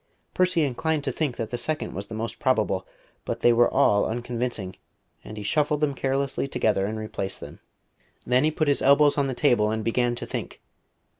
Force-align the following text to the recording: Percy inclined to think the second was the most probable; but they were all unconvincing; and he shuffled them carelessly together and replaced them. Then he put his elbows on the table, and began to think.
Percy 0.33 0.63
inclined 0.63 1.03
to 1.03 1.11
think 1.11 1.35
the 1.37 1.57
second 1.59 1.93
was 1.93 2.07
the 2.07 2.15
most 2.15 2.39
probable; 2.39 2.87
but 3.23 3.41
they 3.41 3.53
were 3.53 3.69
all 3.71 4.07
unconvincing; 4.07 4.75
and 5.23 5.37
he 5.37 5.43
shuffled 5.43 5.79
them 5.79 5.93
carelessly 5.93 6.47
together 6.47 6.87
and 6.87 6.97
replaced 6.97 7.39
them. 7.39 7.59
Then 8.25 8.43
he 8.43 8.49
put 8.49 8.67
his 8.67 8.81
elbows 8.81 9.15
on 9.15 9.27
the 9.27 9.35
table, 9.35 9.69
and 9.69 9.83
began 9.83 10.15
to 10.15 10.25
think. 10.25 10.59